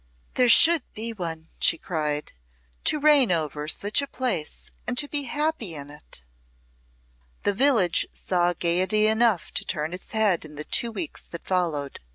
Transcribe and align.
"There 0.33 0.49
should 0.49 0.81
be 0.95 1.13
one," 1.13 1.49
she 1.59 1.77
cried, 1.77 2.33
"to 2.85 2.97
reign 2.99 3.31
over 3.31 3.67
such 3.67 4.01
a 4.01 4.07
place, 4.07 4.71
and 4.87 4.97
to 4.97 5.07
be 5.07 5.25
happy 5.25 5.75
in 5.75 5.91
it." 5.91 6.23
The 7.43 7.53
village 7.53 8.07
saw 8.09 8.53
gayety 8.53 9.05
enough 9.05 9.53
to 9.53 9.63
turn 9.63 9.93
its 9.93 10.11
head 10.11 10.43
in 10.43 10.55
the 10.55 10.63
two 10.63 10.91
weeks 10.91 11.21
that 11.25 11.45
followed. 11.45 11.99